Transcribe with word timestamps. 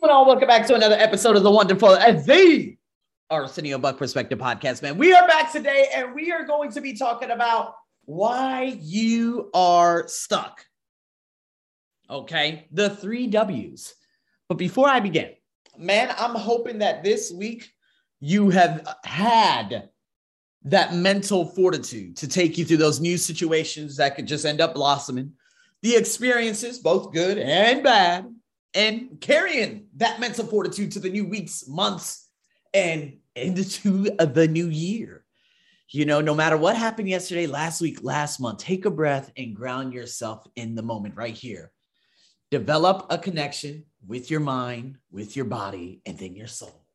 Well, 0.00 0.26
welcome 0.26 0.48
back 0.48 0.66
to 0.66 0.74
another 0.74 0.96
episode 0.96 1.36
of 1.36 1.44
the 1.44 1.50
Wonderful 1.50 1.90
uh, 1.90 2.12
the 2.12 2.76
Arsenio 3.30 3.78
Buck 3.78 3.96
Perspective 3.96 4.38
Podcast, 4.38 4.82
man. 4.82 4.98
We 4.98 5.14
are 5.14 5.28
back 5.28 5.52
today 5.52 5.86
and 5.94 6.12
we 6.12 6.32
are 6.32 6.44
going 6.44 6.72
to 6.72 6.80
be 6.80 6.96
talking 6.96 7.30
about 7.30 7.76
why 8.04 8.76
you 8.80 9.48
are 9.54 10.08
stuck. 10.08 10.64
Okay, 12.10 12.66
the 12.72 12.90
three 12.90 13.28
W's. 13.28 13.94
But 14.48 14.58
before 14.58 14.88
I 14.88 14.98
begin, 14.98 15.30
man, 15.78 16.12
I'm 16.18 16.34
hoping 16.34 16.78
that 16.78 17.04
this 17.04 17.30
week 17.30 17.70
you 18.18 18.50
have 18.50 18.86
had 19.04 19.88
that 20.64 20.94
mental 20.94 21.46
fortitude 21.46 22.16
to 22.16 22.26
take 22.26 22.58
you 22.58 22.64
through 22.64 22.78
those 22.78 23.00
new 23.00 23.16
situations 23.16 23.96
that 23.98 24.16
could 24.16 24.26
just 24.26 24.44
end 24.44 24.60
up 24.60 24.74
blossoming, 24.74 25.32
the 25.82 25.94
experiences, 25.94 26.78
both 26.78 27.12
good 27.12 27.38
and 27.38 27.84
bad, 27.84 28.26
and 28.74 29.20
carrying 29.20 29.86
that 29.96 30.20
mental 30.20 30.46
fortitude 30.46 30.92
to 30.92 31.00
the 31.00 31.10
new 31.10 31.24
weeks, 31.24 31.66
months, 31.68 32.28
and 32.72 33.18
into 33.34 34.10
the 34.18 34.48
new 34.48 34.68
year. 34.68 35.24
You 35.90 36.06
know, 36.06 36.22
no 36.22 36.34
matter 36.34 36.56
what 36.56 36.76
happened 36.76 37.08
yesterday, 37.08 37.46
last 37.46 37.82
week, 37.82 38.02
last 38.02 38.40
month, 38.40 38.60
take 38.60 38.86
a 38.86 38.90
breath 38.90 39.30
and 39.36 39.54
ground 39.54 39.92
yourself 39.92 40.46
in 40.56 40.74
the 40.74 40.82
moment 40.82 41.16
right 41.16 41.34
here. 41.34 41.70
Develop 42.50 43.06
a 43.10 43.18
connection 43.18 43.84
with 44.06 44.30
your 44.30 44.40
mind, 44.40 44.96
with 45.10 45.36
your 45.36 45.44
body, 45.44 46.00
and 46.06 46.18
then 46.18 46.34
your 46.34 46.46
soul. 46.46 46.86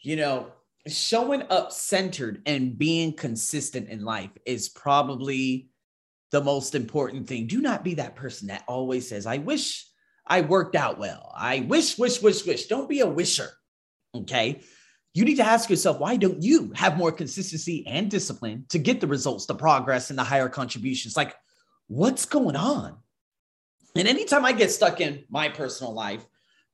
You 0.00 0.16
know, 0.16 0.46
showing 0.86 1.42
up 1.50 1.72
centered 1.72 2.40
and 2.46 2.78
being 2.78 3.12
consistent 3.12 3.88
in 3.90 4.02
life 4.02 4.30
is 4.46 4.70
probably 4.70 5.68
the 6.30 6.42
most 6.42 6.74
important 6.74 7.26
thing. 7.26 7.46
Do 7.46 7.60
not 7.60 7.84
be 7.84 7.94
that 7.94 8.16
person 8.16 8.48
that 8.48 8.64
always 8.66 9.06
says, 9.06 9.26
I 9.26 9.38
wish 9.38 9.89
I 10.30 10.42
worked 10.42 10.76
out 10.76 10.96
well. 10.96 11.32
I 11.36 11.66
wish, 11.68 11.98
wish, 11.98 12.22
wish, 12.22 12.46
wish. 12.46 12.66
Don't 12.66 12.88
be 12.88 13.00
a 13.00 13.06
wisher. 13.06 13.48
Okay. 14.14 14.60
You 15.12 15.24
need 15.24 15.36
to 15.36 15.44
ask 15.44 15.68
yourself, 15.68 15.98
why 15.98 16.16
don't 16.16 16.40
you 16.40 16.72
have 16.76 16.96
more 16.96 17.10
consistency 17.10 17.84
and 17.88 18.08
discipline 18.08 18.64
to 18.68 18.78
get 18.78 19.00
the 19.00 19.08
results, 19.08 19.46
the 19.46 19.56
progress, 19.56 20.08
and 20.08 20.18
the 20.18 20.22
higher 20.22 20.48
contributions? 20.48 21.16
Like, 21.16 21.34
what's 21.88 22.26
going 22.26 22.54
on? 22.54 22.96
And 23.96 24.06
anytime 24.06 24.44
I 24.44 24.52
get 24.52 24.70
stuck 24.70 25.00
in 25.00 25.24
my 25.28 25.48
personal 25.48 25.92
life, 25.92 26.24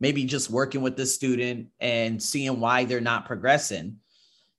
maybe 0.00 0.24
just 0.24 0.50
working 0.50 0.82
with 0.82 0.98
the 0.98 1.06
student 1.06 1.68
and 1.80 2.22
seeing 2.22 2.60
why 2.60 2.84
they're 2.84 3.00
not 3.00 3.24
progressing, 3.24 3.96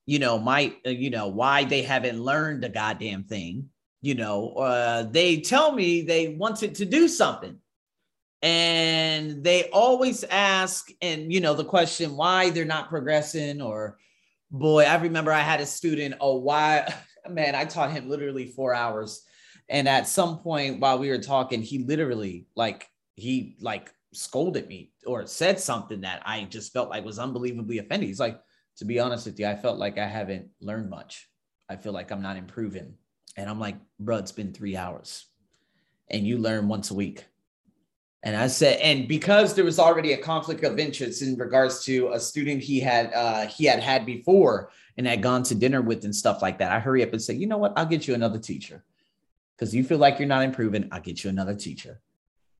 you 0.07 0.17
know, 0.17 0.39
might, 0.39 0.77
uh, 0.87 0.89
you 0.89 1.11
know, 1.11 1.27
why 1.27 1.65
they 1.65 1.83
haven't 1.83 2.19
learned 2.19 2.63
a 2.63 2.69
goddamn 2.69 3.25
thing, 3.25 3.69
you 4.01 4.15
know, 4.15 4.53
uh, 4.53 5.03
they 5.03 5.41
tell 5.41 5.71
me 5.71 6.01
they 6.01 6.29
wanted 6.29 6.73
to 6.75 6.85
do 6.85 7.07
something 7.07 7.59
and 8.43 9.43
they 9.43 9.69
always 9.71 10.23
ask 10.25 10.89
and 11.01 11.33
you 11.33 11.41
know 11.41 11.55
the 11.55 11.65
question 11.65 12.15
why 12.15 12.49
they're 12.51 12.65
not 12.65 12.89
progressing 12.89 13.61
or 13.61 13.97
boy 14.51 14.83
i 14.83 14.95
remember 14.95 15.31
i 15.31 15.39
had 15.39 15.59
a 15.59 15.65
student 15.65 16.13
oh 16.21 16.37
why 16.37 16.93
man 17.29 17.55
i 17.55 17.65
taught 17.65 17.91
him 17.91 18.09
literally 18.09 18.47
four 18.47 18.73
hours. 18.73 19.23
And 19.69 19.89
at 19.89 20.07
some 20.07 20.39
point 20.39 20.79
while 20.79 20.97
we 20.97 21.09
were 21.09 21.17
talking 21.17 21.61
he 21.61 21.79
literally 21.79 22.47
like 22.55 22.87
he 23.15 23.57
like 23.59 23.91
scolded 24.13 24.67
me 24.69 24.93
or 25.05 25.25
said 25.25 25.59
something 25.59 26.01
that 26.01 26.21
i 26.25 26.43
just 26.45 26.71
felt 26.71 26.89
like 26.89 27.03
was 27.03 27.19
unbelievably 27.19 27.79
offended 27.79 28.07
he's 28.07 28.19
like 28.19 28.39
to 28.77 28.85
be 28.85 28.99
honest 28.99 29.25
with 29.25 29.37
you 29.39 29.45
i 29.45 29.55
felt 29.55 29.77
like 29.77 29.97
i 29.97 30.07
haven't 30.07 30.47
learned 30.61 30.89
much. 30.89 31.27
I 31.67 31.75
feel 31.75 31.91
like 31.91 32.11
i'm 32.11 32.21
not 32.21 32.37
improving. 32.37 32.93
And 33.35 33.49
i'm 33.49 33.59
like 33.59 33.75
bro 33.99 34.17
it's 34.17 34.31
been 34.31 34.53
three 34.53 34.77
hours. 34.77 35.25
And 36.09 36.25
you 36.25 36.37
learn 36.37 36.69
once 36.69 36.91
a 36.91 36.93
week 36.93 37.25
and 38.27 38.35
I 38.35 38.47
said, 38.47 38.81
and 38.81 39.07
because 39.07 39.55
there 39.55 39.63
was 39.63 39.79
already 39.79 40.11
a 40.11 40.17
conflict 40.17 40.65
of 40.65 40.79
interest 40.79 41.21
in 41.21 41.37
regards 41.37 41.85
to 41.85 42.11
a 42.11 42.19
student 42.19 42.61
he 42.61 42.77
had 42.77 43.13
uh, 43.13 43.47
he 43.47 43.63
had 43.63 43.79
had 43.79 44.05
before 44.05 44.69
and 44.97 45.07
had 45.07 45.21
gone 45.21 45.43
to 45.43 45.55
dinner 45.55 45.81
with 45.81 46.03
and 46.03 46.13
stuff 46.13 46.41
like 46.41 46.57
that, 46.57 46.73
I 46.73 46.79
hurry 46.81 47.03
up 47.03 47.13
and 47.13 47.21
say, 47.21 47.35
you 47.35 47.47
know 47.47 47.57
what? 47.57 47.71
I'll 47.77 47.85
get 47.85 48.05
you 48.05 48.15
another 48.15 48.37
teacher 48.37 48.83
because 49.55 49.73
you 49.73 49.81
feel 49.81 49.97
like 49.97 50.19
you're 50.19 50.27
not 50.27 50.43
improving. 50.43 50.89
I'll 50.91 50.99
get 50.99 51.23
you 51.23 51.29
another 51.29 51.55
teacher. 51.55 52.01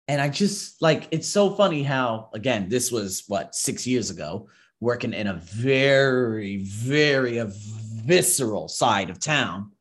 And 0.08 0.22
I 0.22 0.30
just 0.30 0.82
like 0.82 1.10
it's 1.12 1.28
so 1.28 1.54
funny 1.54 1.84
how 1.84 2.30
again 2.34 2.70
this 2.70 2.90
was 2.90 3.26
what 3.28 3.54
six 3.54 3.86
years 3.86 4.10
ago 4.10 4.48
working 4.80 5.12
in 5.12 5.28
a 5.28 5.34
very 5.34 6.60
very 6.64 7.44
visceral 7.46 8.70
side 8.70 9.10
of 9.10 9.20
town, 9.20 9.74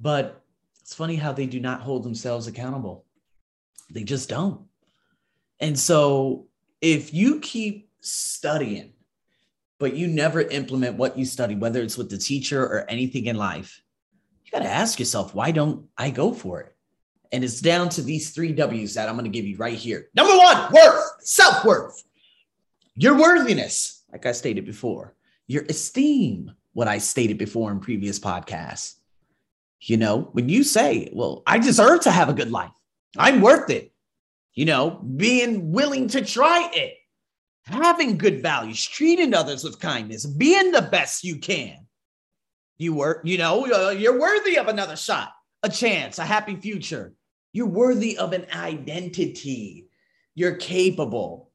but 0.00 0.42
it's 0.80 0.92
funny 0.92 1.14
how 1.14 1.32
they 1.32 1.46
do 1.46 1.60
not 1.60 1.82
hold 1.82 2.02
themselves 2.02 2.48
accountable. 2.48 3.04
They 3.90 4.02
just 4.02 4.28
don't 4.28 4.62
and 5.60 5.78
so 5.78 6.46
if 6.80 7.12
you 7.12 7.40
keep 7.40 7.90
studying, 8.00 8.92
but 9.78 9.94
you 9.94 10.06
never 10.06 10.40
implement 10.40 10.96
what 10.96 11.18
you 11.18 11.24
study, 11.24 11.54
whether 11.54 11.82
it's 11.82 11.96
with 11.96 12.10
the 12.10 12.18
teacher 12.18 12.62
or 12.62 12.88
anything 12.90 13.26
in 13.26 13.36
life, 13.36 13.82
you 14.44 14.50
got 14.50 14.60
to 14.60 14.70
ask 14.70 14.98
yourself, 14.98 15.34
why 15.34 15.50
don't 15.50 15.86
I 15.96 16.10
go 16.10 16.32
for 16.32 16.60
it? 16.60 16.74
And 17.32 17.44
it's 17.44 17.60
down 17.60 17.88
to 17.90 18.02
these 18.02 18.30
three 18.30 18.52
W's 18.52 18.94
that 18.94 19.08
I'm 19.08 19.14
going 19.14 19.24
to 19.24 19.30
give 19.30 19.46
you 19.46 19.56
right 19.56 19.76
here. 19.76 20.08
Number 20.14 20.36
one, 20.36 20.72
worth, 20.72 21.04
self 21.20 21.64
worth, 21.64 22.02
your 22.96 23.16
worthiness, 23.16 24.02
like 24.10 24.26
I 24.26 24.32
stated 24.32 24.66
before, 24.66 25.14
your 25.46 25.64
esteem, 25.68 26.52
what 26.72 26.88
I 26.88 26.98
stated 26.98 27.38
before 27.38 27.70
in 27.70 27.80
previous 27.80 28.18
podcasts. 28.18 28.96
You 29.80 29.96
know, 29.96 30.28
when 30.32 30.48
you 30.48 30.64
say, 30.64 31.08
well, 31.12 31.42
I 31.46 31.58
deserve 31.58 32.02
to 32.02 32.10
have 32.10 32.28
a 32.28 32.34
good 32.34 32.50
life, 32.50 32.72
I'm 33.16 33.40
worth 33.40 33.70
it 33.70 33.92
you 34.54 34.64
know, 34.64 34.90
being 34.90 35.72
willing 35.72 36.08
to 36.08 36.24
try 36.24 36.70
it, 36.72 36.94
having 37.64 38.18
good 38.18 38.42
values, 38.42 38.84
treating 38.84 39.34
others 39.34 39.64
with 39.64 39.80
kindness, 39.80 40.26
being 40.26 40.72
the 40.72 40.82
best 40.82 41.24
you 41.24 41.38
can. 41.38 41.86
You 42.78 42.94
were, 42.94 43.20
you 43.24 43.38
know, 43.38 43.66
uh, 43.66 43.90
you're 43.90 44.18
worthy 44.18 44.58
of 44.58 44.68
another 44.68 44.96
shot, 44.96 45.30
a 45.62 45.68
chance, 45.68 46.18
a 46.18 46.24
happy 46.24 46.56
future. 46.56 47.12
You're 47.52 47.66
worthy 47.66 48.16
of 48.16 48.32
an 48.32 48.46
identity. 48.54 49.86
You're 50.34 50.54
capable, 50.54 51.50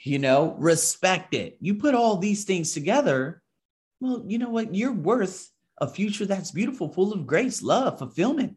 you 0.00 0.18
know, 0.18 0.54
respect 0.58 1.34
it. 1.34 1.56
You 1.60 1.76
put 1.76 1.94
all 1.94 2.16
these 2.16 2.44
things 2.44 2.72
together. 2.72 3.42
Well, 4.00 4.24
you 4.26 4.38
know 4.38 4.50
what? 4.50 4.74
You're 4.74 4.92
worth 4.92 5.48
a 5.80 5.88
future 5.88 6.26
that's 6.26 6.50
beautiful, 6.50 6.92
full 6.92 7.12
of 7.12 7.26
grace, 7.26 7.62
love, 7.62 7.98
fulfillment 7.98 8.56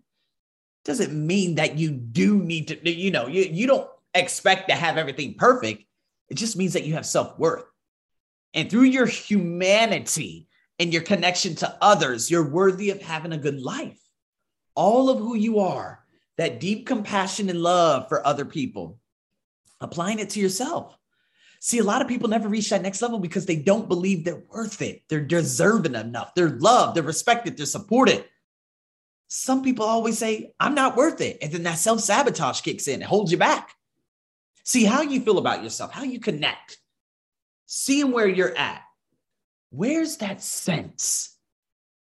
doesn't 0.86 1.14
mean 1.14 1.56
that 1.56 1.78
you 1.78 1.92
do 1.92 2.40
need 2.40 2.68
to, 2.68 2.90
you 2.90 3.12
know, 3.12 3.28
you, 3.28 3.44
you 3.44 3.68
don't 3.68 3.90
expect 4.14 4.70
to 4.70 4.76
have 4.76 4.98
everything 4.98 5.36
perfect. 5.36 5.84
It 6.30 6.36
just 6.36 6.58
means 6.58 6.74
that 6.74 6.86
you 6.86 6.94
have 6.94 7.06
self 7.06 7.38
worth. 7.40 7.66
And 8.54 8.70
through 8.70 8.84
your 8.84 9.06
humanity 9.06 10.48
and 10.80 10.94
your 10.94 11.02
connection 11.02 11.56
to 11.56 11.78
others, 11.82 12.30
you're 12.30 12.50
worthy 12.50 12.90
of 12.90 13.02
having 13.02 13.32
a 13.32 13.38
good 13.38 13.62
life. 13.62 14.00
All 14.76 15.10
of 15.10 15.20
who 15.20 15.36
you 15.36 15.60
are, 15.60 16.04
that 16.38 16.60
deep 16.60 16.86
compassion 16.86 17.50
and 17.50 17.62
love 17.62 18.10
for 18.10 18.26
other 18.26 18.46
people, 18.46 19.00
applying 19.80 20.20
it 20.20 20.32
to 20.32 20.40
yourself. 20.40 20.98
See, 21.60 21.80
a 21.80 21.84
lot 21.84 22.02
of 22.02 22.10
people 22.10 22.28
never 22.28 22.50
reach 22.50 22.70
that 22.72 22.82
next 22.82 23.02
level 23.02 23.20
because 23.20 23.46
they 23.46 23.56
don't 23.56 23.88
believe 23.88 24.26
they're 24.26 24.44
worth 24.52 24.82
it. 24.82 25.04
They're 25.08 25.22
deserving 25.22 25.96
enough. 25.96 26.36
They're 26.36 26.50
loved, 26.50 26.96
they're 26.96 27.04
respected, 27.04 27.56
they're 27.56 27.66
supported 27.66 28.26
some 29.36 29.64
people 29.64 29.84
always 29.84 30.20
say, 30.20 30.54
I'm 30.60 30.76
not 30.76 30.96
worth 30.96 31.20
it. 31.20 31.40
And 31.42 31.52
then 31.52 31.64
that 31.64 31.80
self 31.80 32.02
sabotage 32.02 32.62
kicks 32.62 32.88
in, 32.88 33.02
it 33.02 33.08
holds 33.08 33.32
you 33.32 33.38
back. 33.40 33.74
See 34.64 34.84
how 34.84 35.02
you 35.02 35.22
feel 35.22 35.40
about 35.40 35.64
yourself, 35.64 35.92
how 35.92 36.04
you 36.04 36.20
connect, 36.20 36.78
seeing 37.66 38.12
where 38.12 38.28
you're 38.28 38.56
at. 38.56 38.84
Where's 39.72 40.18
that 40.18 40.44
sense? 40.44 41.36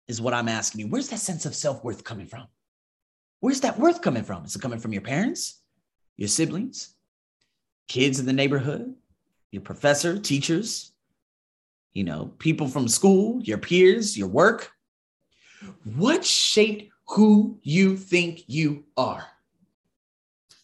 Is 0.08 0.20
what 0.20 0.34
I'm 0.34 0.48
asking 0.50 0.82
you. 0.82 0.88
Where's 0.88 1.10
that 1.10 1.20
sense 1.20 1.46
of 1.46 1.54
self 1.54 1.84
worth 1.84 2.04
coming 2.04 2.26
from? 2.26 2.48
Where's 3.42 3.62
that 3.62 3.78
worth 3.78 4.02
coming 4.02 4.24
from? 4.24 4.44
Is 4.44 4.56
it 4.56 4.62
coming 4.64 4.80
from 4.80 4.92
your 4.92 5.04
parents, 5.04 5.62
your 6.18 6.30
siblings, 6.30 6.96
kids 7.88 8.20
in 8.20 8.26
the 8.26 8.34
neighborhood, 8.34 8.92
your 9.52 9.62
professor, 9.62 10.18
teachers, 10.18 10.94
you 11.94 12.06
know, 12.06 12.34
people 12.40 12.68
from 12.68 12.88
school, 12.88 13.40
your 13.44 13.60
peers, 13.60 14.18
your 14.18 14.30
work? 14.30 14.72
What 15.84 16.26
shaped 16.26 16.92
who 17.10 17.58
you 17.64 17.98
think 17.98 18.44
you 18.48 18.86
are. 18.96 19.26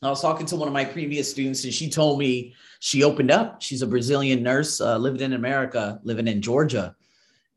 I 0.01 0.09
was 0.09 0.21
talking 0.21 0.45
to 0.47 0.56
one 0.56 0.68
of 0.68 0.74
my 0.74 0.86
previous 0.86 1.30
students, 1.30 1.63
and 1.63 1.74
she 1.74 1.89
told 1.89 2.19
me 2.19 2.53
she 2.80 3.03
opened 3.03 3.31
up. 3.31 3.62
She's 3.62 3.81
a 3.81 3.88
Brazilian 3.88 4.44
nurse, 4.44 4.80
uh, 4.80 4.97
living 4.97 5.21
in 5.21 5.33
America, 5.33 6.00
living 6.03 6.27
in 6.27 6.44
Georgia. 6.44 6.95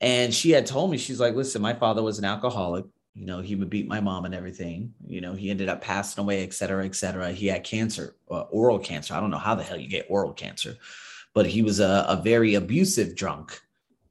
And 0.01 0.33
she 0.33 0.51
had 0.51 0.65
told 0.65 0.91
me, 0.91 0.97
she's 0.97 1.21
like, 1.21 1.35
listen, 1.35 1.61
my 1.61 1.75
father 1.75 2.03
was 2.03 2.19
an 2.19 2.25
alcoholic. 2.25 2.87
You 3.15 3.27
know, 3.27 3.41
he 3.41 3.57
would 3.57 3.69
beat 3.69 3.89
my 3.89 4.01
mom 4.01 4.25
and 4.25 4.35
everything. 4.35 4.95
You 5.07 5.21
know, 5.21 5.35
he 5.35 5.51
ended 5.51 5.69
up 5.69 5.83
passing 5.83 6.23
away, 6.23 6.43
et 6.43 6.55
cetera, 6.55 6.87
et 6.87 6.95
cetera. 6.95 7.33
He 7.33 7.49
had 7.49 7.65
cancer, 7.65 8.17
uh, 8.31 8.43
oral 8.43 8.79
cancer. 8.79 9.13
I 9.13 9.21
don't 9.21 9.31
know 9.31 9.39
how 9.39 9.55
the 9.55 9.65
hell 9.65 9.79
you 9.79 9.89
get 9.89 10.07
oral 10.09 10.33
cancer, 10.33 10.77
but 11.35 11.47
he 11.47 11.61
was 11.61 11.81
a, 11.81 12.07
a 12.09 12.17
very 12.23 12.55
abusive 12.55 13.15
drunk. 13.15 13.61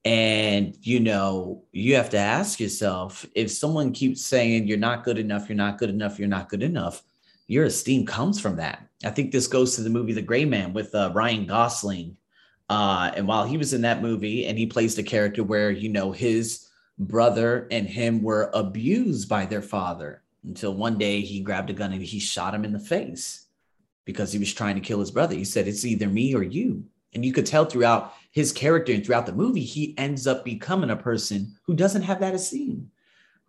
And, 0.06 0.78
you 0.82 1.00
know, 1.00 1.64
you 1.72 1.96
have 1.96 2.10
to 2.12 2.18
ask 2.18 2.60
yourself 2.60 3.26
if 3.36 3.52
someone 3.52 3.92
keeps 3.92 4.26
saying 4.26 4.68
you're 4.68 4.78
not 4.78 5.04
good 5.04 5.18
enough, 5.18 5.50
you're 5.50 5.58
not 5.58 5.78
good 5.78 5.90
enough, 5.90 6.18
you're 6.18 6.28
not 6.28 6.50
good 6.50 6.64
enough, 6.64 7.04
your 7.48 7.66
esteem 7.66 8.06
comes 8.06 8.40
from 8.40 8.56
that. 8.58 8.88
I 9.04 9.10
think 9.10 9.32
this 9.32 9.48
goes 9.48 9.76
to 9.76 9.82
the 9.82 9.90
movie 9.90 10.14
The 10.14 10.22
Gray 10.22 10.46
Man 10.46 10.74
with 10.74 10.94
uh, 10.96 11.12
Ryan 11.14 11.46
Gosling. 11.46 12.18
Uh, 12.70 13.12
and 13.16 13.28
while 13.28 13.46
he 13.46 13.58
was 13.58 13.74
in 13.74 13.82
that 13.82 14.02
movie 14.02 14.46
and 14.46 14.58
he 14.58 14.66
plays 14.66 14.96
the 14.96 15.04
character 15.04 15.44
where, 15.44 15.72
you 15.72 15.90
know, 15.90 16.12
his 16.12 16.68
brother 17.00 17.68
and 17.72 17.88
him 17.88 18.22
were 18.22 18.50
abused 18.54 19.30
by 19.30 19.46
their 19.46 19.62
father 19.62 20.24
until 20.44 20.74
one 20.74 20.98
day 20.98 21.22
he 21.22 21.42
grabbed 21.42 21.70
a 21.70 21.74
gun 21.74 21.94
and 21.94 22.02
he 22.02 22.20
shot 22.20 22.54
him 22.54 22.66
in 22.66 22.74
the 22.74 22.80
face 22.80 23.46
because 24.06 24.32
he 24.32 24.40
was 24.40 24.54
trying 24.54 24.76
to 24.76 24.82
kill 24.82 25.00
his 25.00 25.12
brother. 25.12 25.36
He 25.36 25.44
said, 25.44 25.68
It's 25.68 25.86
either 25.86 26.08
me 26.08 26.34
or 26.34 26.44
you. 26.44 26.84
And 27.14 27.26
you 27.26 27.34
could 27.34 27.46
tell 27.46 27.66
throughout 27.66 28.14
his 28.38 28.54
character 28.54 28.94
and 28.94 29.04
throughout 29.04 29.26
the 29.26 29.34
movie, 29.34 29.64
he 29.64 29.98
ends 29.98 30.28
up 30.28 30.46
becoming 30.46 30.92
a 30.92 30.96
person 30.96 31.56
who 31.64 31.74
doesn't 31.74 32.04
have 32.04 32.20
that 32.20 32.36
esteem, 32.36 32.92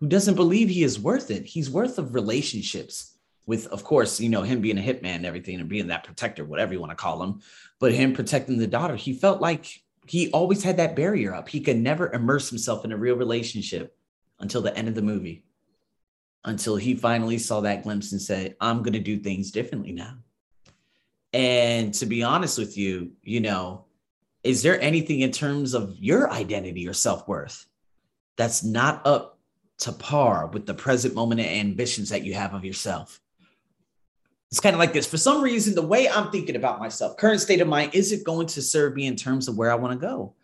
who 0.00 0.06
doesn't 0.06 0.34
believe 0.34 0.70
he 0.70 0.82
is 0.82 0.98
worth 0.98 1.30
it. 1.30 1.44
He's 1.44 1.68
worth 1.68 1.98
of 1.98 2.14
relationships 2.14 3.12
with, 3.44 3.66
of 3.66 3.84
course, 3.84 4.18
you 4.18 4.30
know, 4.30 4.40
him 4.40 4.62
being 4.62 4.78
a 4.78 4.80
hitman 4.80 5.16
and 5.16 5.26
everything 5.26 5.60
and 5.60 5.68
being 5.68 5.88
that 5.88 6.04
protector, 6.04 6.42
whatever 6.42 6.72
you 6.72 6.80
want 6.80 6.88
to 6.88 6.96
call 6.96 7.22
him, 7.22 7.42
but 7.78 7.92
him 7.92 8.14
protecting 8.14 8.56
the 8.56 8.66
daughter. 8.66 8.96
He 8.96 9.12
felt 9.12 9.42
like 9.42 9.82
he 10.06 10.30
always 10.30 10.62
had 10.62 10.78
that 10.78 10.96
barrier 10.96 11.34
up. 11.34 11.50
He 11.50 11.60
could 11.60 11.76
never 11.76 12.10
immerse 12.10 12.48
himself 12.48 12.86
in 12.86 12.92
a 12.92 12.96
real 12.96 13.16
relationship 13.16 13.94
until 14.40 14.62
the 14.62 14.74
end 14.74 14.88
of 14.88 14.94
the 14.94 15.02
movie, 15.02 15.44
until 16.46 16.76
he 16.76 16.94
finally 16.94 17.36
saw 17.36 17.60
that 17.60 17.82
glimpse 17.82 18.12
and 18.12 18.22
said, 18.22 18.56
I'm 18.58 18.78
going 18.78 18.94
to 18.94 19.00
do 19.00 19.18
things 19.18 19.50
differently 19.50 19.92
now. 19.92 20.16
And 21.34 21.92
to 21.92 22.06
be 22.06 22.22
honest 22.22 22.56
with 22.56 22.78
you, 22.78 23.12
you 23.22 23.40
know, 23.40 23.84
is 24.44 24.62
there 24.62 24.80
anything 24.80 25.20
in 25.20 25.32
terms 25.32 25.74
of 25.74 25.96
your 25.98 26.30
identity 26.30 26.88
or 26.88 26.92
self 26.92 27.26
worth 27.26 27.66
that's 28.36 28.62
not 28.62 29.06
up 29.06 29.38
to 29.78 29.92
par 29.92 30.46
with 30.46 30.66
the 30.66 30.74
present 30.74 31.14
moment 31.14 31.40
and 31.40 31.50
ambitions 31.50 32.08
that 32.10 32.24
you 32.24 32.34
have 32.34 32.54
of 32.54 32.64
yourself? 32.64 33.20
It's 34.50 34.60
kind 34.60 34.74
of 34.74 34.80
like 34.80 34.92
this. 34.94 35.06
For 35.06 35.18
some 35.18 35.42
reason, 35.42 35.74
the 35.74 35.82
way 35.82 36.08
I'm 36.08 36.30
thinking 36.30 36.56
about 36.56 36.78
myself, 36.78 37.18
current 37.18 37.40
state 37.40 37.60
of 37.60 37.68
mind, 37.68 37.94
is 37.94 38.12
it 38.12 38.24
going 38.24 38.46
to 38.48 38.62
serve 38.62 38.94
me 38.94 39.06
in 39.06 39.16
terms 39.16 39.46
of 39.46 39.58
where 39.58 39.70
I 39.70 39.74
want 39.74 40.00
to 40.00 40.06
go? 40.06 40.34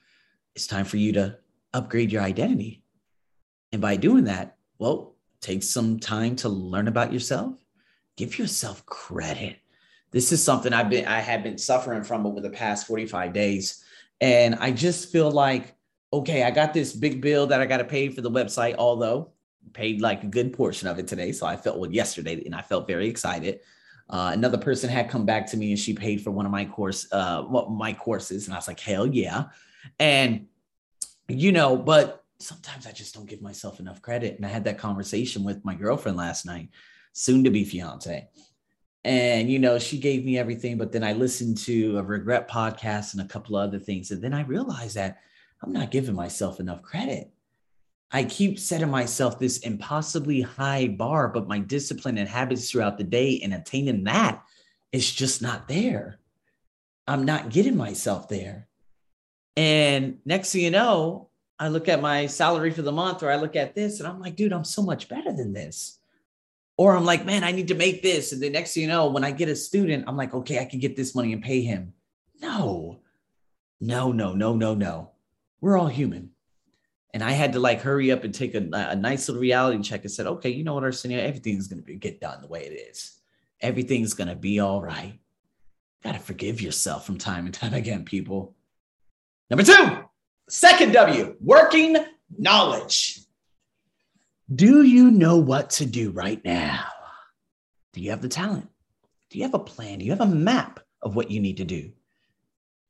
It's 0.54 0.66
time 0.66 0.84
for 0.84 0.98
you 0.98 1.12
to 1.14 1.38
upgrade 1.72 2.12
your 2.12 2.22
identity. 2.22 2.82
And 3.72 3.80
by 3.80 3.96
doing 3.96 4.24
that, 4.24 4.56
well, 4.78 5.14
take 5.40 5.62
some 5.62 5.98
time 5.98 6.36
to 6.36 6.48
learn 6.48 6.86
about 6.86 7.12
yourself, 7.12 7.54
give 8.16 8.38
yourself 8.38 8.84
credit 8.84 9.56
this 10.14 10.30
is 10.30 10.42
something 10.42 10.72
I've 10.72 10.88
been 10.88 11.06
I 11.06 11.18
have 11.18 11.42
been 11.42 11.58
suffering 11.58 12.04
from 12.04 12.24
over 12.24 12.40
the 12.40 12.48
past 12.48 12.86
45 12.86 13.32
days. 13.32 13.82
And 14.20 14.54
I 14.54 14.70
just 14.70 15.10
feel 15.10 15.28
like, 15.28 15.74
okay, 16.12 16.44
I 16.44 16.52
got 16.52 16.72
this 16.72 16.92
big 16.92 17.20
bill 17.20 17.48
that 17.48 17.60
I 17.60 17.66
got 17.66 17.78
to 17.78 17.84
pay 17.84 18.08
for 18.10 18.20
the 18.20 18.30
website, 18.30 18.76
although 18.78 19.32
paid 19.72 20.00
like 20.00 20.22
a 20.22 20.28
good 20.28 20.52
portion 20.52 20.86
of 20.86 21.00
it 21.00 21.08
today. 21.08 21.32
So 21.32 21.46
I 21.46 21.56
felt 21.56 21.80
well 21.80 21.90
yesterday 21.90 22.40
and 22.44 22.54
I 22.54 22.62
felt 22.62 22.86
very 22.86 23.08
excited. 23.08 23.58
Uh, 24.08 24.30
another 24.32 24.56
person 24.56 24.88
had 24.88 25.10
come 25.10 25.26
back 25.26 25.50
to 25.50 25.56
me 25.56 25.70
and 25.70 25.78
she 25.78 25.94
paid 25.94 26.22
for 26.22 26.30
one 26.30 26.46
of 26.46 26.52
my 26.52 26.64
course, 26.64 27.12
uh, 27.12 27.42
my 27.68 27.92
courses. 27.92 28.46
And 28.46 28.54
I 28.54 28.58
was 28.58 28.68
like, 28.68 28.78
hell 28.78 29.08
yeah. 29.08 29.46
And, 29.98 30.46
you 31.26 31.50
know, 31.50 31.76
but 31.76 32.24
sometimes 32.38 32.86
I 32.86 32.92
just 32.92 33.16
don't 33.16 33.28
give 33.28 33.42
myself 33.42 33.80
enough 33.80 34.00
credit. 34.00 34.36
And 34.36 34.46
I 34.46 34.48
had 34.48 34.62
that 34.64 34.78
conversation 34.78 35.42
with 35.42 35.64
my 35.64 35.74
girlfriend 35.74 36.16
last 36.16 36.46
night, 36.46 36.68
soon 37.14 37.42
to 37.42 37.50
be 37.50 37.64
fiance 37.64 38.28
and 39.04 39.50
you 39.50 39.58
know 39.58 39.78
she 39.78 39.98
gave 39.98 40.24
me 40.24 40.38
everything 40.38 40.78
but 40.78 40.90
then 40.90 41.04
i 41.04 41.12
listened 41.12 41.56
to 41.56 41.98
a 41.98 42.02
regret 42.02 42.48
podcast 42.48 43.12
and 43.12 43.22
a 43.22 43.28
couple 43.28 43.56
of 43.56 43.68
other 43.68 43.78
things 43.78 44.10
and 44.10 44.22
then 44.22 44.32
i 44.32 44.42
realized 44.42 44.96
that 44.96 45.18
i'm 45.62 45.72
not 45.72 45.90
giving 45.90 46.14
myself 46.14 46.60
enough 46.60 46.82
credit. 46.82 47.30
I 48.12 48.22
keep 48.22 48.60
setting 48.60 48.90
myself 48.90 49.40
this 49.40 49.58
impossibly 49.58 50.40
high 50.40 50.86
bar 50.86 51.28
but 51.28 51.48
my 51.48 51.58
discipline 51.58 52.16
and 52.18 52.28
habits 52.28 52.70
throughout 52.70 52.96
the 52.96 53.04
day 53.04 53.40
and 53.42 53.52
attaining 53.52 54.04
that 54.04 54.44
is 54.92 55.12
just 55.12 55.42
not 55.42 55.66
there. 55.66 56.20
I'm 57.08 57.24
not 57.24 57.50
getting 57.50 57.76
myself 57.76 58.28
there. 58.28 58.68
And 59.56 60.18
next 60.24 60.52
thing 60.52 60.62
you 60.62 60.70
know 60.70 61.28
i 61.58 61.68
look 61.68 61.88
at 61.88 62.02
my 62.02 62.26
salary 62.26 62.70
for 62.70 62.82
the 62.82 62.92
month 62.92 63.22
or 63.22 63.30
i 63.30 63.36
look 63.36 63.56
at 63.56 63.74
this 63.74 64.00
and 64.00 64.08
i'm 64.08 64.20
like 64.20 64.36
dude 64.36 64.52
i'm 64.52 64.64
so 64.64 64.82
much 64.82 65.08
better 65.08 65.32
than 65.32 65.52
this 65.52 65.98
or 66.76 66.96
I'm 66.96 67.04
like, 67.04 67.24
man, 67.24 67.44
I 67.44 67.52
need 67.52 67.68
to 67.68 67.74
make 67.74 68.02
this. 68.02 68.32
And 68.32 68.42
the 68.42 68.50
next 68.50 68.74
thing 68.74 68.82
you 68.82 68.88
know, 68.88 69.08
when 69.08 69.24
I 69.24 69.30
get 69.30 69.48
a 69.48 69.56
student, 69.56 70.04
I'm 70.06 70.16
like, 70.16 70.34
okay, 70.34 70.58
I 70.58 70.64
can 70.64 70.80
get 70.80 70.96
this 70.96 71.14
money 71.14 71.32
and 71.32 71.42
pay 71.42 71.62
him. 71.62 71.92
No, 72.40 73.00
no, 73.80 74.12
no, 74.12 74.34
no, 74.34 74.56
no, 74.56 74.74
no. 74.74 75.10
We're 75.60 75.78
all 75.78 75.86
human. 75.86 76.30
And 77.12 77.22
I 77.22 77.30
had 77.30 77.52
to 77.52 77.60
like 77.60 77.80
hurry 77.80 78.10
up 78.10 78.24
and 78.24 78.34
take 78.34 78.56
a, 78.56 78.68
a 78.72 78.96
nice 78.96 79.28
little 79.28 79.40
reality 79.40 79.80
check 79.82 80.02
and 80.02 80.10
said, 80.10 80.26
okay, 80.26 80.50
you 80.50 80.64
know 80.64 80.74
what, 80.74 80.82
Arsenio, 80.82 81.20
everything's 81.20 81.68
going 81.68 81.84
to 81.84 81.94
get 81.94 82.20
done 82.20 82.40
the 82.40 82.48
way 82.48 82.64
it 82.64 82.90
is. 82.90 83.20
Everything's 83.60 84.14
going 84.14 84.28
to 84.28 84.34
be 84.34 84.58
all 84.58 84.82
right. 84.82 85.20
Got 86.02 86.14
to 86.14 86.18
forgive 86.18 86.60
yourself 86.60 87.06
from 87.06 87.18
time 87.18 87.46
and 87.46 87.54
time 87.54 87.72
again, 87.72 88.04
people. 88.04 88.56
Number 89.48 89.62
two, 89.62 90.04
second 90.48 90.92
W, 90.92 91.36
working 91.40 91.96
knowledge. 92.36 93.20
Do 94.54 94.82
you 94.82 95.10
know 95.10 95.38
what 95.38 95.70
to 95.70 95.86
do 95.86 96.10
right 96.10 96.44
now? 96.44 96.84
Do 97.92 98.00
you 98.00 98.10
have 98.10 98.20
the 98.20 98.28
talent? 98.28 98.68
Do 99.30 99.38
you 99.38 99.44
have 99.44 99.54
a 99.54 99.58
plan? 99.58 99.98
Do 99.98 100.04
you 100.04 100.12
have 100.12 100.20
a 100.20 100.26
map 100.26 100.80
of 101.00 101.16
what 101.16 101.30
you 101.30 101.40
need 101.40 101.56
to 101.56 101.64
do? 101.64 101.92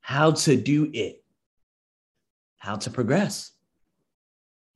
How 0.00 0.32
to 0.32 0.56
do 0.56 0.90
it? 0.92 1.22
How 2.58 2.76
to 2.76 2.90
progress? 2.90 3.52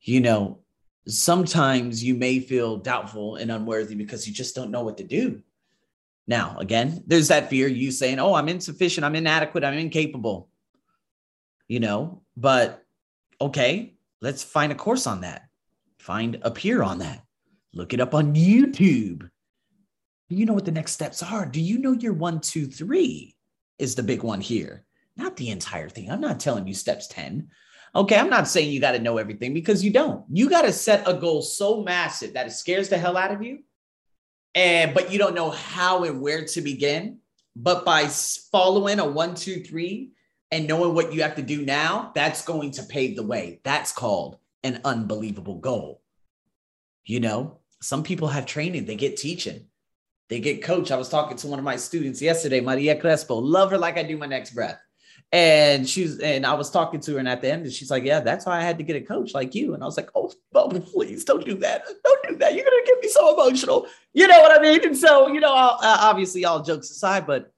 You 0.01 0.21
know, 0.21 0.59
sometimes 1.07 2.03
you 2.03 2.15
may 2.15 2.39
feel 2.39 2.77
doubtful 2.77 3.35
and 3.35 3.51
unworthy 3.51 3.95
because 3.95 4.27
you 4.27 4.33
just 4.33 4.55
don't 4.55 4.71
know 4.71 4.83
what 4.83 4.97
to 4.97 5.03
do. 5.03 5.41
Now, 6.27 6.57
again, 6.59 7.03
there's 7.05 7.27
that 7.27 7.49
fear 7.49 7.67
you 7.67 7.91
saying, 7.91 8.19
Oh, 8.19 8.35
I'm 8.35 8.49
insufficient, 8.49 9.03
I'm 9.03 9.15
inadequate, 9.15 9.63
I'm 9.63 9.77
incapable. 9.77 10.49
You 11.67 11.81
know, 11.81 12.21
but 12.37 12.85
okay, 13.41 13.95
let's 14.21 14.43
find 14.43 14.71
a 14.71 14.75
course 14.75 15.05
on 15.05 15.21
that 15.21 15.48
find 15.99 16.39
a 16.41 16.51
peer 16.51 16.81
on 16.81 16.99
that. 16.99 17.23
Look 17.73 17.93
it 17.93 17.99
up 17.99 18.15
on 18.15 18.33
YouTube. 18.33 19.29
Do 20.29 20.35
you 20.35 20.45
know 20.45 20.53
what 20.53 20.65
the 20.65 20.71
next 20.71 20.93
steps 20.93 21.21
are? 21.21 21.45
Do 21.45 21.61
you 21.61 21.77
know 21.77 21.91
your 21.91 22.13
one, 22.13 22.39
two, 22.39 22.65
three 22.65 23.35
is 23.77 23.95
the 23.95 24.03
big 24.03 24.23
one 24.23 24.41
here? 24.41 24.85
Not 25.17 25.35
the 25.35 25.49
entire 25.49 25.89
thing. 25.89 26.09
I'm 26.09 26.21
not 26.21 26.39
telling 26.39 26.67
you 26.67 26.73
steps 26.73 27.07
10. 27.07 27.49
Okay, 27.95 28.17
I'm 28.17 28.29
not 28.29 28.47
saying 28.47 28.71
you 28.71 28.79
got 28.79 28.91
to 28.91 28.99
know 28.99 29.17
everything 29.17 29.53
because 29.53 29.83
you 29.83 29.91
don't. 29.91 30.23
You 30.31 30.49
got 30.49 30.61
to 30.61 30.71
set 30.71 31.07
a 31.07 31.13
goal 31.13 31.41
so 31.41 31.83
massive 31.83 32.33
that 32.33 32.47
it 32.47 32.51
scares 32.51 32.89
the 32.89 32.97
hell 32.97 33.17
out 33.17 33.31
of 33.31 33.41
you. 33.41 33.59
And 34.55 34.93
but 34.93 35.11
you 35.11 35.19
don't 35.19 35.35
know 35.35 35.49
how 35.49 36.03
and 36.03 36.21
where 36.21 36.45
to 36.45 36.61
begin. 36.61 37.19
But 37.55 37.85
by 37.85 38.07
following 38.51 38.99
a 38.99 39.05
one, 39.05 39.35
two, 39.35 39.63
three 39.63 40.11
and 40.51 40.67
knowing 40.67 40.93
what 40.93 41.13
you 41.13 41.23
have 41.23 41.35
to 41.35 41.41
do 41.41 41.65
now, 41.65 42.11
that's 42.15 42.45
going 42.45 42.71
to 42.71 42.83
pave 42.83 43.15
the 43.15 43.25
way. 43.25 43.59
That's 43.63 43.91
called 43.91 44.37
an 44.63 44.81
unbelievable 44.85 45.55
goal. 45.55 46.01
You 47.05 47.19
know, 47.19 47.59
some 47.81 48.03
people 48.03 48.27
have 48.27 48.45
training, 48.45 48.85
they 48.85 48.95
get 48.95 49.17
teaching, 49.17 49.65
they 50.29 50.39
get 50.39 50.63
coach. 50.63 50.91
I 50.91 50.97
was 50.97 51.09
talking 51.09 51.37
to 51.37 51.47
one 51.47 51.59
of 51.59 51.65
my 51.65 51.75
students 51.75 52.21
yesterday, 52.21 52.61
Maria 52.61 52.99
Crespo, 52.99 53.35
love 53.35 53.71
her 53.71 53.77
like 53.77 53.97
I 53.97 54.03
do 54.03 54.17
my 54.17 54.25
next 54.25 54.51
breath. 54.51 54.79
And 55.31 55.87
she's 55.87 56.19
and 56.19 56.45
I 56.45 56.53
was 56.53 56.71
talking 56.71 56.99
to 57.01 57.13
her, 57.13 57.19
and 57.19 57.29
at 57.29 57.41
the 57.41 57.51
end, 57.51 57.63
and 57.63 57.71
she's 57.71 57.91
like, 57.91 58.03
Yeah, 58.03 58.19
that's 58.19 58.47
why 58.47 58.57
I 58.57 58.63
had 58.63 58.79
to 58.79 58.83
get 58.83 58.95
a 58.95 59.01
coach 59.01 59.33
like 59.35 59.53
you. 59.53 59.75
And 59.75 59.83
I 59.83 59.85
was 59.85 59.95
like, 59.95 60.09
Oh, 60.15 60.31
please 60.53 61.23
don't 61.23 61.45
do 61.45 61.55
that. 61.55 61.85
Don't 62.03 62.27
do 62.29 62.35
that. 62.37 62.55
You're 62.55 62.65
gonna 62.65 62.85
get 62.85 62.99
me 62.99 63.09
so 63.09 63.33
emotional. 63.33 63.85
You 64.13 64.27
know 64.27 64.39
what 64.39 64.57
I 64.57 64.61
mean? 64.61 64.83
And 64.83 64.97
so, 64.97 65.27
you 65.27 65.39
know, 65.39 65.53
I'll, 65.53 65.77
uh, 65.81 65.97
obviously, 66.01 66.45
all 66.45 66.63
jokes 66.63 66.89
aside, 66.89 67.27
but 67.27 67.53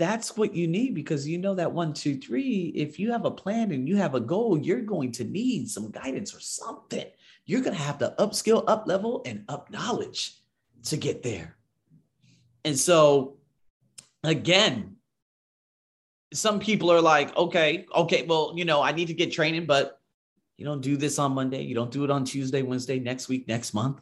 that's 0.00 0.34
what 0.34 0.54
you 0.54 0.66
need 0.66 0.94
because 0.94 1.28
you 1.28 1.36
know 1.36 1.54
that 1.54 1.70
one, 1.70 1.92
two, 1.92 2.16
three. 2.16 2.72
If 2.74 2.98
you 2.98 3.12
have 3.12 3.26
a 3.26 3.30
plan 3.30 3.70
and 3.70 3.86
you 3.86 3.96
have 3.96 4.14
a 4.14 4.20
goal, 4.20 4.56
you're 4.56 4.80
going 4.80 5.12
to 5.12 5.24
need 5.24 5.68
some 5.68 5.90
guidance 5.90 6.34
or 6.34 6.40
something. 6.40 7.04
You're 7.44 7.60
going 7.60 7.76
to 7.76 7.82
have 7.82 7.98
to 7.98 8.14
upskill, 8.18 8.64
up 8.66 8.86
level, 8.86 9.20
and 9.26 9.44
up 9.50 9.70
knowledge 9.70 10.38
to 10.84 10.96
get 10.96 11.22
there. 11.22 11.58
And 12.64 12.78
so, 12.78 13.36
again, 14.24 14.96
some 16.32 16.60
people 16.60 16.90
are 16.90 17.02
like, 17.02 17.36
okay, 17.36 17.84
okay, 17.94 18.22
well, 18.22 18.54
you 18.56 18.64
know, 18.64 18.80
I 18.80 18.92
need 18.92 19.08
to 19.08 19.14
get 19.14 19.30
training, 19.30 19.66
but 19.66 20.00
you 20.56 20.64
don't 20.64 20.80
do 20.80 20.96
this 20.96 21.18
on 21.18 21.32
Monday. 21.32 21.60
You 21.62 21.74
don't 21.74 21.90
do 21.90 22.04
it 22.04 22.10
on 22.10 22.24
Tuesday, 22.24 22.62
Wednesday, 22.62 22.98
next 23.00 23.28
week, 23.28 23.46
next 23.46 23.74
month. 23.74 24.00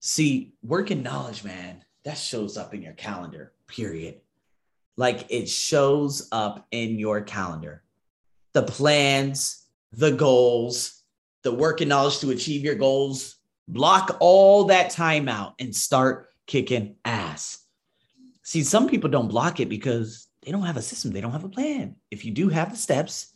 See, 0.00 0.52
work 0.62 0.82
working 0.82 1.02
knowledge, 1.02 1.42
man, 1.42 1.82
that 2.04 2.18
shows 2.18 2.58
up 2.58 2.74
in 2.74 2.82
your 2.82 2.92
calendar, 2.92 3.54
period 3.66 4.20
like 4.96 5.26
it 5.28 5.48
shows 5.48 6.28
up 6.32 6.66
in 6.70 6.98
your 6.98 7.20
calendar. 7.20 7.82
The 8.54 8.62
plans, 8.62 9.66
the 9.92 10.12
goals, 10.12 11.02
the 11.42 11.52
work 11.52 11.80
and 11.80 11.88
knowledge 11.88 12.18
to 12.20 12.30
achieve 12.30 12.64
your 12.64 12.74
goals. 12.74 13.36
Block 13.68 14.16
all 14.20 14.64
that 14.64 14.90
time 14.90 15.28
out 15.28 15.54
and 15.58 15.74
start 15.74 16.28
kicking 16.46 16.96
ass. 17.04 17.58
See, 18.42 18.62
some 18.62 18.88
people 18.88 19.10
don't 19.10 19.28
block 19.28 19.60
it 19.60 19.68
because 19.68 20.28
they 20.42 20.52
don't 20.52 20.62
have 20.62 20.76
a 20.76 20.82
system, 20.82 21.10
they 21.10 21.20
don't 21.20 21.32
have 21.32 21.44
a 21.44 21.48
plan. 21.48 21.96
If 22.10 22.24
you 22.24 22.30
do 22.30 22.48
have 22.48 22.70
the 22.70 22.76
steps, 22.76 23.32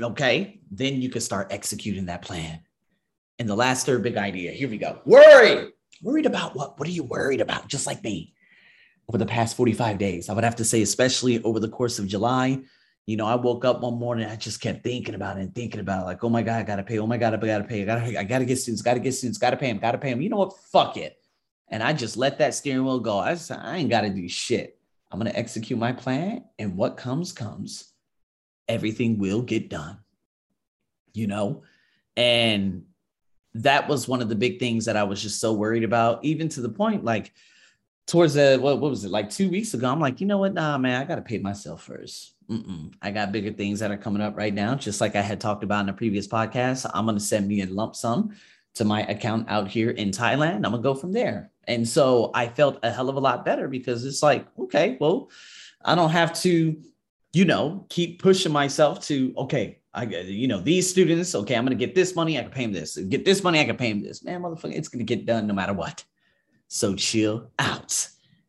okay, 0.00 0.60
then 0.70 1.02
you 1.02 1.10
can 1.10 1.20
start 1.20 1.48
executing 1.50 2.06
that 2.06 2.22
plan. 2.22 2.60
And 3.38 3.48
the 3.48 3.56
last 3.56 3.84
third 3.84 4.02
big 4.02 4.16
idea 4.16 4.52
here 4.52 4.68
we 4.68 4.78
go 4.78 5.00
worry. 5.04 5.72
Worried 6.02 6.26
about 6.26 6.54
what? 6.54 6.78
What 6.78 6.88
are 6.88 6.92
you 6.92 7.04
worried 7.04 7.40
about? 7.40 7.68
Just 7.68 7.86
like 7.86 8.02
me 8.04 8.34
over 9.08 9.18
the 9.18 9.26
past 9.26 9.56
45 9.56 9.98
days. 9.98 10.28
I 10.28 10.34
would 10.34 10.44
have 10.44 10.56
to 10.56 10.64
say, 10.64 10.82
especially 10.82 11.42
over 11.42 11.60
the 11.60 11.68
course 11.68 11.98
of 11.98 12.06
July. 12.06 12.60
You 13.06 13.16
know, 13.16 13.26
I 13.26 13.36
woke 13.36 13.64
up 13.64 13.82
one 13.82 13.98
morning, 13.98 14.26
I 14.26 14.34
just 14.34 14.60
kept 14.60 14.82
thinking 14.82 15.14
about 15.14 15.38
it 15.38 15.42
and 15.42 15.54
thinking 15.54 15.80
about 15.80 16.02
it, 16.02 16.06
like, 16.06 16.24
oh 16.24 16.28
my 16.28 16.42
God, 16.42 16.58
I 16.58 16.62
gotta 16.64 16.82
pay. 16.82 16.98
Oh 16.98 17.06
my 17.06 17.16
God, 17.16 17.34
I 17.34 17.36
gotta 17.36 17.64
pay. 17.64 17.82
I 17.82 17.84
gotta, 17.84 18.18
I 18.18 18.24
gotta 18.24 18.44
get 18.44 18.58
students, 18.58 18.82
gotta 18.82 18.98
get 18.98 19.12
students, 19.12 19.38
gotta 19.38 19.56
pay 19.56 19.68
them, 19.68 19.78
gotta 19.78 19.98
pay 19.98 20.10
them. 20.10 20.20
You 20.20 20.28
know 20.28 20.38
what? 20.38 20.58
Fuck 20.58 20.96
it. 20.96 21.16
And 21.68 21.82
I 21.82 21.92
just 21.92 22.16
let 22.16 22.38
that 22.38 22.54
steering 22.54 22.84
wheel 22.84 22.98
go. 22.98 23.18
I, 23.18 23.34
just, 23.34 23.50
I 23.52 23.76
ain't 23.76 23.90
gotta 23.90 24.10
do 24.10 24.28
shit. 24.28 24.78
I'm 25.10 25.20
gonna 25.20 25.30
execute 25.34 25.78
my 25.78 25.92
plan, 25.92 26.44
and 26.58 26.76
what 26.76 26.96
comes, 26.96 27.32
comes. 27.32 27.92
Everything 28.68 29.18
will 29.18 29.42
get 29.42 29.70
done. 29.70 29.98
You 31.12 31.28
know, 31.28 31.62
and 32.16 32.84
that 33.54 33.88
was 33.88 34.08
one 34.08 34.20
of 34.20 34.28
the 34.28 34.34
big 34.34 34.58
things 34.58 34.84
that 34.84 34.96
I 34.96 35.04
was 35.04 35.22
just 35.22 35.40
so 35.40 35.52
worried 35.52 35.84
about, 35.84 36.24
even 36.24 36.48
to 36.50 36.60
the 36.60 36.68
point 36.68 37.04
like 37.04 37.32
towards 38.06 38.34
the 38.34 38.58
what, 38.60 38.80
what 38.80 38.90
was 38.90 39.04
it 39.04 39.10
like 39.10 39.30
two 39.30 39.50
weeks 39.50 39.74
ago? 39.74 39.90
I'm 39.90 40.00
like, 40.00 40.20
you 40.20 40.26
know 40.26 40.38
what? 40.38 40.54
Nah, 40.54 40.78
man, 40.78 41.00
I 41.00 41.04
got 41.04 41.16
to 41.16 41.22
pay 41.22 41.38
myself 41.38 41.86
1st 41.86 42.30
I 43.02 43.10
got 43.10 43.32
bigger 43.32 43.52
things 43.52 43.80
that 43.80 43.90
are 43.90 43.96
coming 43.96 44.22
up 44.22 44.36
right 44.36 44.54
now. 44.54 44.74
Just 44.74 45.00
like 45.00 45.16
I 45.16 45.20
had 45.20 45.40
talked 45.40 45.64
about 45.64 45.82
in 45.82 45.88
a 45.88 45.92
previous 45.92 46.28
podcast, 46.28 46.88
I'm 46.94 47.06
to 47.06 47.20
send 47.20 47.48
me 47.48 47.62
a 47.62 47.66
lump 47.66 47.96
sum 47.96 48.36
to 48.74 48.84
my 48.84 49.02
account 49.06 49.48
out 49.48 49.68
here 49.68 49.90
in 49.90 50.10
Thailand. 50.10 50.56
I'm 50.56 50.72
to 50.72 50.78
go 50.78 50.94
from 50.94 51.12
there. 51.12 51.50
And 51.66 51.86
so 51.86 52.30
I 52.34 52.46
felt 52.46 52.78
a 52.82 52.90
hell 52.90 53.08
of 53.08 53.16
a 53.16 53.20
lot 53.20 53.44
better 53.44 53.68
because 53.68 54.04
it's 54.04 54.22
like, 54.22 54.46
okay, 54.58 54.96
well, 55.00 55.30
I 55.84 55.94
don't 55.94 56.10
have 56.10 56.38
to, 56.42 56.80
you 57.32 57.44
know, 57.44 57.86
keep 57.88 58.22
pushing 58.22 58.52
myself 58.52 59.04
to, 59.06 59.34
okay, 59.38 59.80
I 59.92 60.04
you 60.04 60.46
know, 60.46 60.60
these 60.60 60.88
students, 60.88 61.34
okay, 61.34 61.56
I'm 61.56 61.64
to 61.66 61.74
get 61.74 61.94
this 61.94 62.14
money, 62.14 62.38
I 62.38 62.42
can 62.42 62.52
pay 62.52 62.62
them 62.62 62.72
this. 62.72 62.96
Get 62.96 63.24
this 63.24 63.42
money, 63.42 63.60
I 63.60 63.64
can 63.64 63.76
pay 63.76 63.92
them 63.92 64.02
this. 64.02 64.22
Man, 64.22 64.42
motherfucker, 64.42 64.74
it's 64.74 64.88
to 64.90 65.04
get 65.04 65.26
done 65.26 65.46
no 65.46 65.54
matter 65.54 65.72
what. 65.72 66.04
So 66.68 66.94
chill 66.94 67.50
out, 67.58 68.08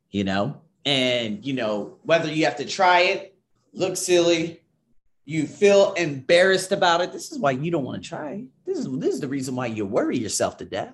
you 0.09 0.23
know? 0.23 0.61
And, 0.85 1.45
you 1.45 1.53
know, 1.53 1.97
whether 2.03 2.31
you 2.31 2.45
have 2.45 2.57
to 2.57 2.65
try 2.65 3.01
it, 3.01 3.37
look 3.73 3.97
silly, 3.97 4.61
you 5.25 5.45
feel 5.45 5.93
embarrassed 5.93 6.71
about 6.71 7.01
it. 7.01 7.11
This 7.11 7.31
is 7.31 7.39
why 7.39 7.51
you 7.51 7.69
don't 7.69 7.83
want 7.83 8.01
to 8.01 8.09
try. 8.09 8.45
This 8.65 8.79
is 8.79 8.89
this 8.99 9.15
is 9.15 9.19
the 9.19 9.27
reason 9.27 9.55
why 9.55 9.65
you 9.67 9.85
worry 9.85 10.17
yourself 10.17 10.57
to 10.57 10.65
death. 10.65 10.93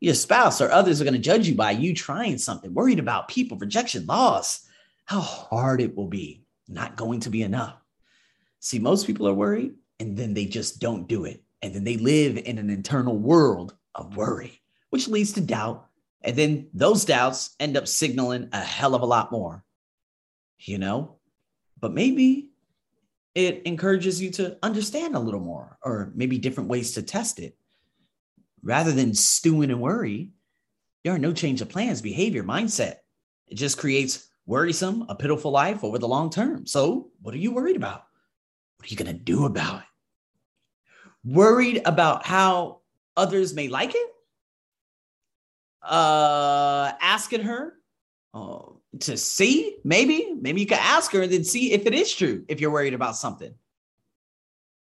Your 0.00 0.14
spouse 0.14 0.60
or 0.60 0.70
others 0.70 1.00
are 1.00 1.04
going 1.04 1.14
to 1.14 1.20
judge 1.20 1.48
you 1.48 1.54
by 1.54 1.70
you 1.70 1.94
trying 1.94 2.36
something, 2.36 2.74
worried 2.74 2.98
about 2.98 3.28
people, 3.28 3.56
rejection, 3.56 4.04
loss, 4.04 4.66
how 5.04 5.20
hard 5.20 5.80
it 5.80 5.96
will 5.96 6.08
be, 6.08 6.44
not 6.68 6.96
going 6.96 7.20
to 7.20 7.30
be 7.30 7.42
enough. 7.42 7.76
See, 8.60 8.78
most 8.78 9.06
people 9.06 9.26
are 9.26 9.34
worried 9.34 9.74
and 9.98 10.16
then 10.16 10.34
they 10.34 10.44
just 10.44 10.80
don't 10.80 11.08
do 11.08 11.24
it. 11.24 11.42
And 11.62 11.74
then 11.74 11.84
they 11.84 11.96
live 11.96 12.36
in 12.36 12.58
an 12.58 12.68
internal 12.68 13.16
world 13.16 13.76
of 13.94 14.16
worry, 14.16 14.60
which 14.90 15.08
leads 15.08 15.32
to 15.32 15.40
doubt, 15.40 15.86
and 16.24 16.36
then 16.36 16.68
those 16.72 17.04
doubts 17.04 17.54
end 17.58 17.76
up 17.76 17.88
signaling 17.88 18.48
a 18.52 18.60
hell 18.60 18.94
of 18.94 19.02
a 19.02 19.06
lot 19.06 19.32
more, 19.32 19.64
you 20.58 20.78
know? 20.78 21.16
But 21.80 21.92
maybe 21.92 22.50
it 23.34 23.62
encourages 23.64 24.20
you 24.20 24.30
to 24.32 24.56
understand 24.62 25.14
a 25.16 25.20
little 25.20 25.40
more, 25.40 25.78
or 25.82 26.12
maybe 26.14 26.38
different 26.38 26.68
ways 26.68 26.92
to 26.92 27.02
test 27.02 27.38
it. 27.38 27.56
Rather 28.62 28.92
than 28.92 29.14
stewing 29.14 29.70
and 29.70 29.80
worry, 29.80 30.30
there 31.02 31.14
are 31.14 31.18
no 31.18 31.32
change 31.32 31.60
of 31.60 31.68
plans, 31.68 32.00
behavior, 32.00 32.44
mindset. 32.44 32.96
It 33.48 33.56
just 33.56 33.78
creates 33.78 34.28
worrisome, 34.46 35.06
a 35.08 35.14
pitiful 35.14 35.50
life 35.50 35.82
over 35.82 35.98
the 35.98 36.08
long 36.08 36.30
term. 36.30 36.66
So, 36.66 37.10
what 37.20 37.34
are 37.34 37.38
you 37.38 37.52
worried 37.52 37.76
about? 37.76 38.04
What 38.76 38.86
are 38.86 38.90
you 38.90 38.96
going 38.96 39.16
to 39.16 39.22
do 39.22 39.46
about 39.46 39.80
it? 39.80 39.86
Worried 41.24 41.82
about 41.84 42.24
how 42.24 42.80
others 43.16 43.54
may 43.54 43.68
like 43.68 43.94
it? 43.94 44.11
Uh, 45.82 46.92
asking 47.00 47.42
her 47.42 47.74
uh, 48.34 48.60
to 49.00 49.16
see, 49.16 49.76
maybe, 49.84 50.34
maybe 50.40 50.60
you 50.60 50.66
could 50.66 50.78
ask 50.78 51.12
her 51.12 51.22
and 51.22 51.32
then 51.32 51.44
see 51.44 51.72
if 51.72 51.86
it 51.86 51.94
is 51.94 52.14
true 52.14 52.44
if 52.48 52.60
you're 52.60 52.70
worried 52.70 52.94
about 52.94 53.16
something. 53.16 53.52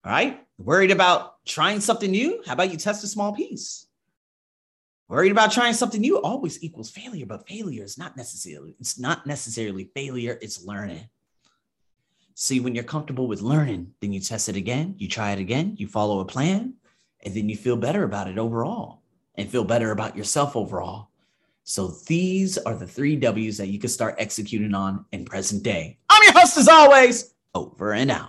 All 0.03 0.11
right. 0.11 0.41
Worried 0.57 0.91
about 0.91 1.43
trying 1.45 1.79
something 1.81 2.09
new? 2.09 2.41
How 2.45 2.53
about 2.53 2.71
you 2.71 2.77
test 2.77 3.03
a 3.03 3.07
small 3.07 3.33
piece? 3.33 3.87
Worried 5.07 5.31
about 5.31 5.51
trying 5.51 5.73
something 5.73 6.01
new 6.01 6.19
always 6.21 6.63
equals 6.63 6.89
failure, 6.89 7.25
but 7.25 7.47
failure 7.47 7.83
is 7.83 7.97
not 7.97 8.17
necessarily, 8.17 8.75
it's 8.79 8.97
not 8.97 9.27
necessarily 9.27 9.91
failure, 9.93 10.39
it's 10.41 10.63
learning. 10.63 11.07
See, 12.33 12.59
when 12.59 12.73
you're 12.73 12.83
comfortable 12.83 13.27
with 13.27 13.41
learning, 13.41 13.93
then 14.01 14.13
you 14.13 14.19
test 14.19 14.49
it 14.49 14.55
again, 14.55 14.95
you 14.97 15.07
try 15.07 15.31
it 15.31 15.39
again, 15.39 15.75
you 15.77 15.87
follow 15.87 16.21
a 16.21 16.25
plan, 16.25 16.73
and 17.23 17.33
then 17.35 17.49
you 17.49 17.55
feel 17.55 17.77
better 17.77 18.03
about 18.03 18.27
it 18.27 18.37
overall 18.37 19.01
and 19.37 19.49
feel 19.49 19.63
better 19.63 19.91
about 19.91 20.15
yourself 20.15 20.55
overall. 20.55 21.09
So 21.63 21.87
these 22.07 22.57
are 22.59 22.75
the 22.75 22.87
three 22.87 23.15
W's 23.15 23.57
that 23.57 23.67
you 23.67 23.79
can 23.79 23.89
start 23.89 24.15
executing 24.17 24.75
on 24.75 25.05
in 25.11 25.25
present 25.25 25.63
day. 25.63 25.97
I'm 26.09 26.21
your 26.23 26.33
host 26.33 26.57
as 26.57 26.67
always, 26.67 27.33
over 27.53 27.93
and 27.93 28.11
out. 28.11 28.23